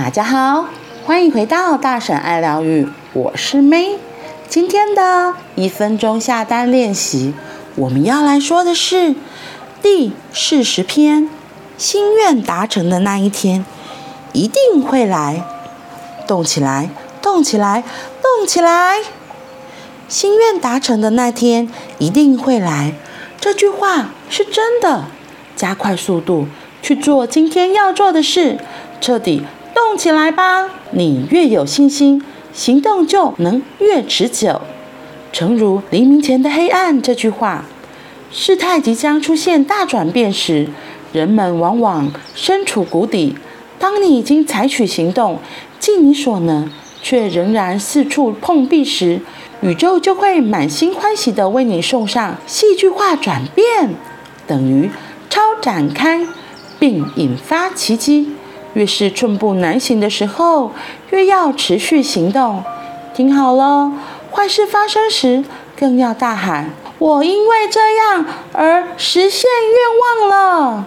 [0.00, 0.66] 大家好，
[1.04, 3.96] 欢迎回到大婶爱疗愈，我是 May。
[4.48, 7.34] 今天的一分钟下单练习，
[7.74, 9.16] 我们要来说的是
[9.82, 11.28] 第四十篇：
[11.76, 13.66] 心愿达成的那一天
[14.32, 15.42] 一定会来。
[16.28, 16.88] 动起来，
[17.20, 17.82] 动起来，
[18.22, 19.00] 动起来！
[20.06, 21.68] 心愿达成的那天
[21.98, 22.94] 一定会来。
[23.40, 25.06] 这句话是真的。
[25.56, 26.46] 加快速度
[26.80, 28.58] 去做今天要做的事，
[29.00, 29.44] 彻底
[29.78, 30.68] 动起来吧！
[30.90, 32.20] 你越有信心，
[32.52, 34.60] 行动就能越持久。
[35.32, 37.64] 诚如黎明前的黑暗这句话，
[38.32, 40.68] 事态即将出现大转变时，
[41.12, 43.36] 人们往往身处谷底。
[43.78, 45.38] 当你已经采取行动，
[45.78, 46.68] 尽你所能，
[47.00, 49.20] 却仍然四处碰壁时，
[49.60, 53.94] 宇宙就会满心欢喜地为你送上戏剧化转变，
[54.48, 54.90] 等于
[55.30, 56.26] 超展开，
[56.80, 58.32] 并引发奇迹。
[58.78, 60.70] 越是寸步难行的时候，
[61.10, 62.62] 越要持续行动。
[63.12, 63.90] 听好了，
[64.30, 65.42] 坏事发生时，
[65.76, 69.50] 更要大喊：“我因为这样而实现
[70.20, 70.86] 愿望了。”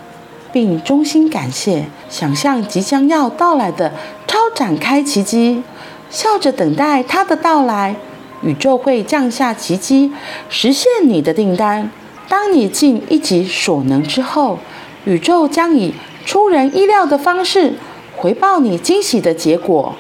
[0.54, 3.92] 并衷心感谢，想象即将要到来的
[4.26, 5.62] 超展开奇迹，
[6.10, 7.98] 笑着等待它的到来。
[8.42, 10.14] 宇宙会降下奇迹，
[10.48, 11.92] 实现你的订单。
[12.30, 14.60] 当你尽一己所能之后，
[15.04, 15.94] 宇宙将以
[16.26, 17.74] 出人意料的方式
[18.16, 19.96] 回报你惊喜的结果。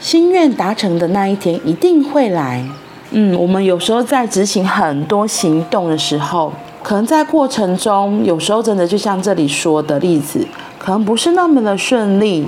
[0.00, 2.64] 心愿达成的那一天一定会来。
[3.10, 6.52] 嗯，我们有时候在执行很多行动的时候。
[6.80, 10.46] 可能在过程中，有时候真的就像这里说的例子，
[10.78, 12.46] 可能不是那么的顺利，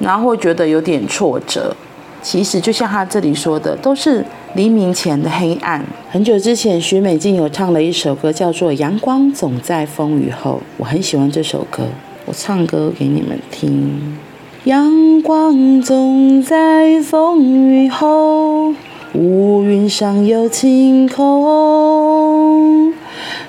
[0.00, 1.74] 然后会觉得有点挫折。
[2.20, 4.22] 其实就像他这里说的，都是
[4.54, 5.82] 黎明前的黑暗。
[6.10, 11.84] 很久之前，许美静有唱了一首歌，叫做《阳光总在风雨后》，我很喜欢这首歌，
[12.28, 14.18] 我唱歌给你们听。
[14.64, 18.74] 阳光总在风雨后，
[19.14, 22.92] 乌云上有晴空。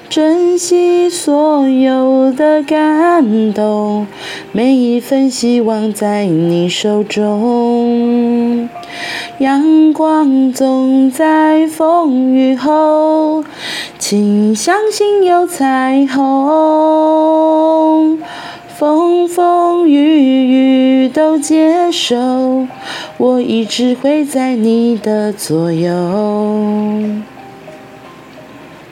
[0.07, 4.07] 珍惜所有的感动，
[4.53, 8.69] 每一份希望在你手中。
[9.39, 13.44] 阳光总在风雨后，
[13.97, 17.09] 请相信有彩虹。
[18.79, 22.66] 风风雨雨都接受，
[23.17, 25.91] 我一直会在你的左右。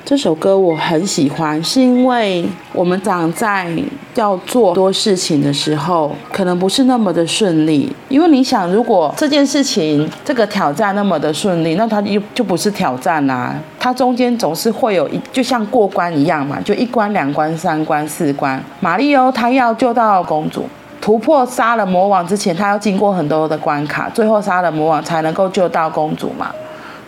[0.10, 3.70] 这首歌我很喜欢，是因为我们长在
[4.16, 7.94] 要做多事情的时候，可能不是那么的顺利。
[8.08, 18.64] 因为你想，如果这件事情这个挑战那么的顺利，那它就就不是挑战啦、它中间总是会有一，就像过关一样嘛，就一关、两关、三关、四关。
[18.80, 20.64] 马里欧他要救到公主，
[21.02, 26.50] 突破杀了魔王之前，他要经过很多的关卡，最后杀了魔王才能够救到公主嘛。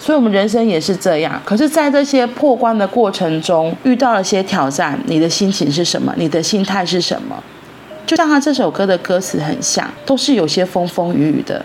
[0.01, 1.39] 所以，我们人生也是这样。
[1.43, 6.13] 可是，在这些破关的过程中，遇到了些挑战，你的心情是什么？
[6.15, 7.35] 你的心态是什么？
[8.05, 11.63] 就像他这首歌的歌词很像，都是有些风风雨雨的。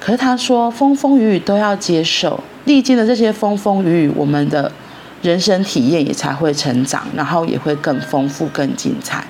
[0.00, 4.70] 可是他说，风风雨雨都要接受，历经了这些风风雨雨，我们的
[5.22, 9.22] 人生体验也才会成长，然后也会更丰富、更精彩。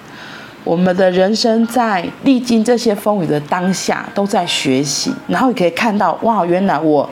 [0.65, 7.09] 我们的人生在历经这些风雨的当下，都在学习，然后你可以看到，哇，原来我。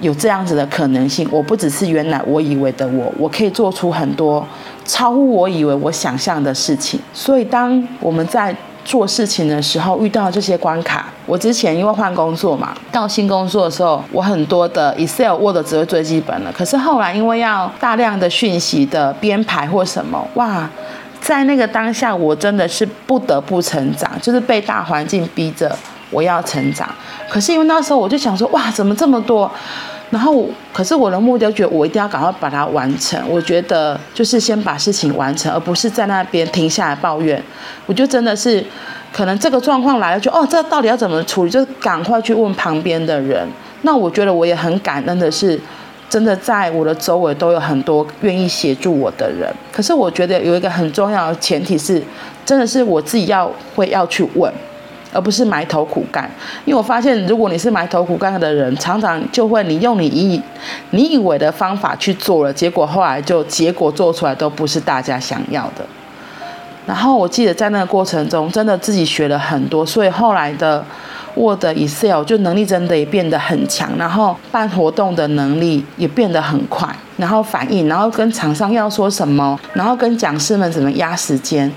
[0.00, 4.46] 有这样子的可能性，我不只是原来我以为的我，我可以做出很多
[4.84, 7.00] 超乎我以为我想象的事情。
[7.12, 16.52] 所以，当我们在做事情的时候遇到这些关卡，我之前因为换工作嘛，到新工作的时候，我很多的 Excel、Word 只会最基本了。
[16.52, 20.68] 可是后来因为要大量的讯息的编排或什么，哇，
[21.20, 25.74] 在那个当下，我真的是不得不成长，就是被大环境逼着
[26.10, 26.88] 我要成长。
[27.28, 29.50] 可是因为那时候我就想说，哇，怎么这么多？
[30.10, 33.20] 然后，可是我的目标，觉得我一定要赶快把它完成。
[33.28, 37.42] 我觉得就是先把事情完成，而不是在那边停下来抱怨。
[37.86, 38.64] 我就真的是，
[39.12, 41.50] 可能这个状况来了就，就哦，这到底要怎么处理？
[41.50, 43.48] 就赶快去问旁边的人。
[43.82, 45.58] 那我觉得我也很感恩的是，
[46.08, 49.52] 真的在我的周围都有很多愿意协助我的人。
[49.72, 52.00] 可是我觉得有一个很重要的前提是，
[52.44, 54.52] 真的是我自己要会要去问。
[55.14, 56.28] 而不是埋头苦干，
[56.64, 60.42] 因为我发现，如果你是埋头苦干的人，常常就会你用你以
[60.90, 65.86] 你以为的方法去做了，结果后来就结果做出来都不是大家想要的。
[66.84, 70.84] 然后我记得在那个过程中，真的自己学了很多，所以后来的
[71.34, 76.86] Word、Excel 就能力真的也变得很强，然后办活动的能力也变得很快，
[77.16, 81.72] 然后反应，然后跟厂商要说什么，然后跟讲师们怎么压时间。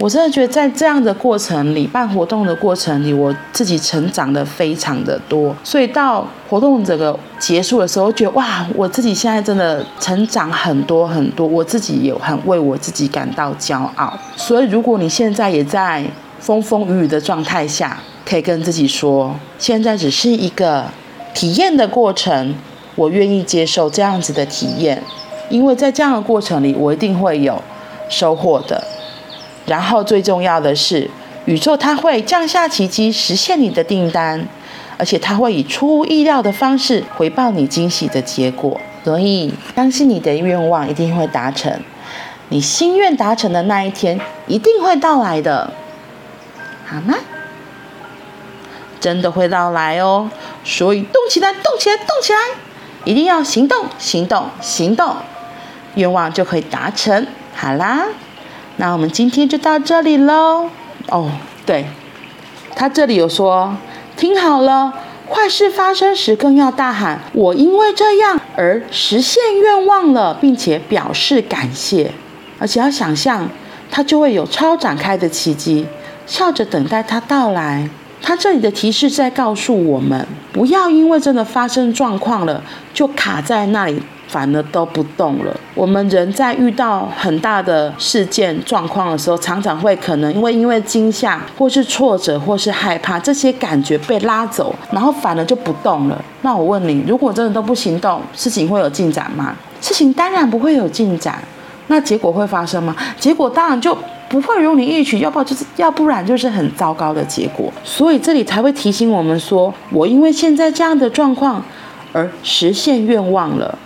[0.00, 5.52] 我真的觉得在这样的过程里，办活动的过程里，我自己成长的非常的多。
[5.64, 14.16] 所以到活动整个结束的时候，觉得哇，我自己现在真的成长很多很多，我自己也很为我自己感到骄傲。
[14.36, 16.04] 所以如果你现在也在
[16.38, 20.84] 风风雨雨的状态下，可以跟自己说，现在只是一个
[21.34, 22.54] 体验的过程，
[22.94, 25.02] 我愿意接受这样子的体验，
[25.50, 27.60] 因为在这样的过程里，我一定会有
[28.08, 28.80] 收获的。
[29.68, 31.08] 然后最重要的是，
[31.44, 34.48] 宇宙它会降下奇迹，实现你的订单，
[34.96, 38.80] 而且它会以出乎意料的方式回报你惊喜的结果。
[39.04, 41.72] 所以，相信你的愿望一定会达成，
[42.48, 45.70] 你心愿达成的那一天一定会到来的，
[46.86, 47.14] 好吗？
[49.00, 50.28] 真的会到来哦！
[50.64, 52.38] 所以动起来，动起来，动起来，
[53.04, 55.16] 一定要行动，行动，行动，
[55.94, 57.26] 愿望就可以达成。
[57.54, 58.06] 好啦。
[58.78, 60.70] 那我们今天就到这里喽。
[61.08, 61.30] 哦，
[61.66, 61.84] 对，
[62.74, 63.76] 他这里有说，
[64.16, 64.92] 听好了，
[65.28, 72.12] 坏事发生时更要大喊“我因为这样而实现愿望了”，并且表示感谢，
[72.60, 73.48] 而且要想象，
[73.90, 75.84] 它就会有超展开的奇迹，
[76.24, 77.90] 笑着等待它到来。
[78.20, 82.62] 他这里的提示在告诉我们，不要因为真的发生状况了，
[82.94, 84.02] 就卡在那里。
[84.28, 85.56] 反而都不动了。
[85.74, 96.24] 我们人在遇到很大的事件状况的时候，常常会可能因为因为惊吓，或是挫折，或是害怕，这些感觉被拉走，然后反而就不动了。
[96.42, 99.56] 那我问你，如果真的都不行动，事情会有进展吗？
[99.80, 101.42] 事情当然不会有进展。
[101.90, 102.94] 那结果会发生吗？
[103.18, 103.96] 结果当然就
[104.28, 107.72] 不会如你预期，要不然就是要不然就是很糟糕的结果。
[107.82, 111.64] 所以这里才会提醒我们说，我因为现在这样的状况
[112.12, 113.78] 而实现愿望了。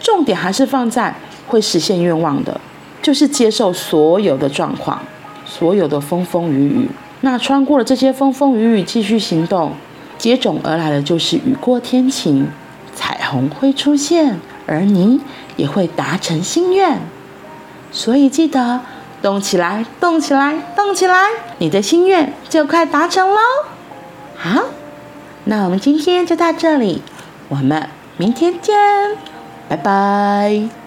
[0.00, 1.14] 重点还是放在
[1.46, 2.60] 会实现愿望的，
[3.02, 5.00] 就是接受所有的状况，
[5.44, 6.88] 所有的风风雨雨。
[7.22, 9.72] 那穿过了这些风风雨雨，继续行动，
[10.18, 12.48] 接踵而来的就是雨过天晴，
[12.94, 15.20] 彩虹会出现，而你
[15.56, 17.00] 也会达成心愿。
[17.90, 18.80] 所以记得
[19.22, 21.16] 动起来，动起来，动起来，
[21.58, 23.38] 你的心愿就快达成喽。
[24.36, 24.64] 好，
[25.44, 27.02] 那我们今天就到这里，
[27.48, 27.88] 我们
[28.18, 29.35] 明天见。
[29.68, 30.85] 拜拜。